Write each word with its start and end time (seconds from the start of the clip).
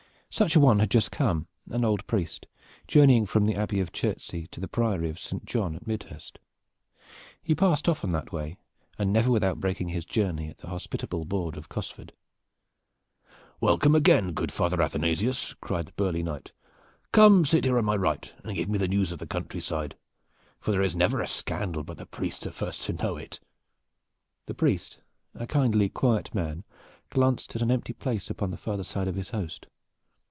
Such 0.33 0.55
a 0.55 0.61
one 0.61 0.79
had 0.79 0.89
just 0.89 1.11
come, 1.11 1.49
an 1.71 1.83
old 1.83 2.07
priest, 2.07 2.47
journeying 2.87 3.25
from 3.25 3.45
the 3.45 3.55
Abbey 3.55 3.81
of 3.81 3.91
Chertsey 3.91 4.47
to 4.47 4.61
the 4.61 4.67
Priory 4.69 5.09
of 5.09 5.19
Saint 5.19 5.43
John 5.43 5.75
at 5.75 5.85
Midhurst. 5.85 6.39
He 7.43 7.53
passed 7.53 7.89
often 7.89 8.13
that 8.13 8.31
way, 8.31 8.57
and 8.97 9.11
never 9.11 9.29
without 9.29 9.59
breaking 9.59 9.89
his 9.89 10.05
journey 10.05 10.47
at 10.47 10.59
the 10.59 10.69
hospitable 10.69 11.25
board 11.25 11.57
of 11.57 11.67
Cosford. 11.67 12.13
"Welcome 13.59 13.93
again, 13.93 14.31
good 14.31 14.53
Father 14.53 14.81
Athanasius!" 14.81 15.53
cried 15.55 15.87
the 15.87 15.91
burly 15.97 16.23
Knight. 16.23 16.53
"Come 17.11 17.43
sit 17.43 17.65
here 17.65 17.77
on 17.77 17.83
my 17.83 17.97
right 17.97 18.33
and 18.45 18.55
give 18.55 18.69
me 18.69 18.77
the 18.77 18.87
news 18.87 19.11
of 19.11 19.19
the 19.19 19.27
country 19.27 19.59
side, 19.59 19.95
for 20.61 20.71
there 20.71 20.81
is 20.81 20.95
never 20.95 21.19
a 21.19 21.27
scandal 21.27 21.83
but 21.83 21.97
the 21.97 22.05
priests 22.05 22.47
are 22.47 22.51
the 22.51 22.55
first 22.55 22.83
to 22.83 22.93
know 22.93 23.17
it." 23.17 23.41
The 24.45 24.55
priest, 24.55 24.97
a 25.35 25.45
kindly, 25.45 25.89
quiet 25.89 26.33
man, 26.33 26.63
glanced 27.09 27.53
at 27.57 27.61
an 27.61 27.69
empty 27.69 27.91
place 27.91 28.29
upon 28.29 28.51
the 28.51 28.55
farther 28.57 28.85
side 28.85 29.09
of 29.09 29.15
his 29.15 29.31
host. 29.31 29.67